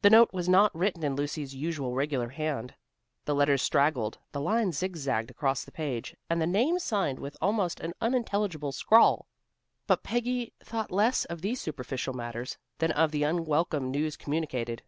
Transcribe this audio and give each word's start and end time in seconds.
The 0.00 0.08
note 0.08 0.32
was 0.32 0.48
not 0.48 0.74
written 0.74 1.04
in 1.04 1.14
Lucy's 1.14 1.54
usual 1.54 1.92
regular 1.94 2.30
hand. 2.30 2.74
The 3.26 3.34
letters 3.34 3.60
straggled, 3.60 4.16
the 4.30 4.40
lines 4.40 4.78
zig 4.78 4.96
zagged 4.96 5.30
across 5.30 5.62
the 5.62 5.70
page, 5.70 6.16
and 6.30 6.40
the 6.40 6.46
name 6.46 6.78
signed 6.78 7.18
was 7.18 7.36
almost 7.38 7.78
an 7.80 7.92
unintelligible 8.00 8.72
scrawl. 8.72 9.26
But 9.86 10.02
Peggy 10.04 10.54
thought 10.64 10.90
less 10.90 11.26
of 11.26 11.42
these 11.42 11.60
superficial 11.60 12.14
matters 12.14 12.56
than 12.78 12.92
of 12.92 13.10
the 13.10 13.24
unwelcome 13.24 13.90
news 13.90 14.16
communicated. 14.16 14.82